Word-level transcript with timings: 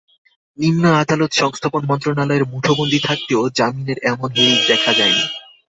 নিম্ন 0.57 0.83
আদালত 1.01 1.31
সংস্থাপন 1.33 1.81
মন্ত্রণালয়ের 1.85 2.43
মুঠোবন্দী 2.45 2.99
থাকতেও 2.99 3.41
জামিনের 3.57 3.97
এমন 4.03 4.29
হিড়িক 4.35 4.61
দেখা 4.67 4.91
যায়নি। 4.93 5.25